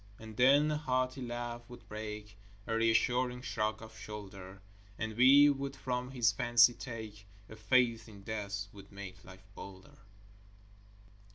And 0.17 0.35
then 0.35 0.71
a 0.71 0.77
hearty 0.77 1.21
laugh 1.21 1.61
would 1.69 1.87
break, 1.87 2.35
A 2.65 2.75
reassuring 2.75 3.43
shrug 3.43 3.83
of 3.83 3.95
shoulder; 3.95 4.59
And 4.97 5.15
we 5.15 5.47
would 5.47 5.75
from 5.75 6.09
his 6.09 6.31
fancy 6.31 6.73
take 6.73 7.27
A 7.47 7.55
faith 7.55 8.09
in 8.09 8.23
death 8.23 8.65
which 8.71 8.89
made 8.89 9.23
life 9.23 9.45
bolder. 9.53 9.99